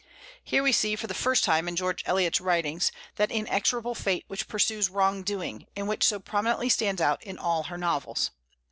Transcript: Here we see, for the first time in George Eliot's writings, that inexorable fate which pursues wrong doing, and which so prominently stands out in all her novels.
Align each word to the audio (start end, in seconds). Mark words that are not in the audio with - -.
Here 0.43 0.63
we 0.63 0.71
see, 0.71 0.95
for 0.95 1.05
the 1.05 1.13
first 1.13 1.43
time 1.43 1.67
in 1.67 1.75
George 1.75 2.01
Eliot's 2.07 2.41
writings, 2.41 2.91
that 3.17 3.29
inexorable 3.29 3.93
fate 3.93 4.25
which 4.25 4.47
pursues 4.47 4.89
wrong 4.89 5.21
doing, 5.21 5.67
and 5.75 5.87
which 5.87 6.03
so 6.07 6.19
prominently 6.19 6.69
stands 6.69 7.01
out 7.03 7.21
in 7.21 7.37
all 7.37 7.61
her 7.65 7.77
novels. 7.77 8.31